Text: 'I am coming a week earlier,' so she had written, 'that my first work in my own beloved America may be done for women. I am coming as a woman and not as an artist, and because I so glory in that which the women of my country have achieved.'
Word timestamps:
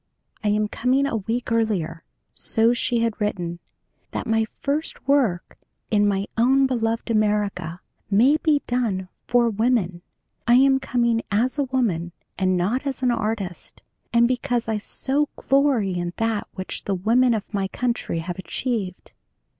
'I 0.43 0.47
am 0.47 0.67
coming 0.67 1.05
a 1.05 1.15
week 1.17 1.51
earlier,' 1.51 2.03
so 2.33 2.73
she 2.73 3.01
had 3.01 3.21
written, 3.21 3.59
'that 4.09 4.25
my 4.25 4.47
first 4.61 5.07
work 5.07 5.59
in 5.91 6.07
my 6.07 6.25
own 6.39 6.65
beloved 6.65 7.11
America 7.11 7.81
may 8.09 8.37
be 8.37 8.63
done 8.65 9.09
for 9.27 9.47
women. 9.47 10.01
I 10.47 10.55
am 10.55 10.79
coming 10.79 11.21
as 11.29 11.59
a 11.59 11.65
woman 11.65 12.13
and 12.35 12.57
not 12.57 12.87
as 12.87 13.03
an 13.03 13.11
artist, 13.11 13.83
and 14.11 14.27
because 14.27 14.67
I 14.67 14.79
so 14.79 15.29
glory 15.35 15.93
in 15.99 16.13
that 16.17 16.47
which 16.55 16.85
the 16.85 16.95
women 16.95 17.35
of 17.35 17.43
my 17.53 17.67
country 17.67 18.21
have 18.25 18.39
achieved.' 18.39 19.11